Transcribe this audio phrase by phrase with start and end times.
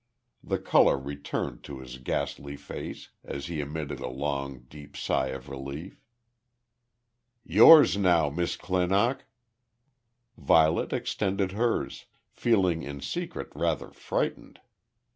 [0.43, 5.47] The colour returned to his ghastly face as he emitted a long deep sigh of
[5.47, 6.01] relief.
[7.43, 9.25] "Yours now, Miss Clinock."
[10.37, 14.59] Violet extended hers, feeling in secret rather frightened.